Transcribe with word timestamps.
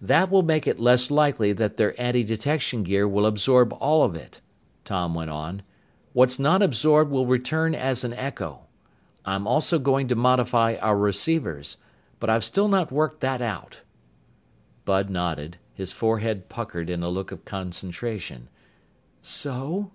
"This 0.00 0.30
will 0.30 0.44
make 0.44 0.68
it 0.68 0.78
less 0.78 1.10
likely 1.10 1.52
that 1.52 1.76
their 1.76 1.92
antidetection 1.94 2.84
gear 2.84 3.08
will 3.08 3.26
absorb 3.26 3.72
all 3.72 4.04
of 4.04 4.14
it," 4.14 4.40
Tom 4.84 5.12
went 5.12 5.28
on. 5.30 5.62
"What's 6.12 6.38
not 6.38 6.62
absorbed 6.62 7.10
will 7.10 7.26
return 7.26 7.74
as 7.74 8.04
an 8.04 8.12
echo. 8.12 8.60
I'm 9.24 9.44
also 9.44 9.80
going 9.80 10.06
to 10.06 10.14
modify 10.14 10.76
our 10.80 10.96
receivers. 10.96 11.78
But 12.20 12.30
I've 12.30 12.44
still 12.44 12.68
not 12.68 12.92
worked 12.92 13.18
that 13.22 13.42
out." 13.42 13.82
Bud 14.84 15.10
nodded, 15.10 15.58
his 15.74 15.90
forehead 15.90 16.48
puckered 16.48 16.88
in 16.88 17.02
a 17.02 17.08
look 17.08 17.32
of 17.32 17.44
concentration. 17.44 18.48
"So 19.20 19.90